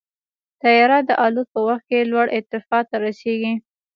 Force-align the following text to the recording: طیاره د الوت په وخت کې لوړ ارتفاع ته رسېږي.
طیاره 0.61 0.99
د 1.09 1.11
الوت 1.25 1.47
په 1.53 1.59
وخت 1.67 1.83
کې 1.89 2.09
لوړ 2.11 2.25
ارتفاع 2.37 2.81
ته 2.89 2.95
رسېږي. 3.05 3.53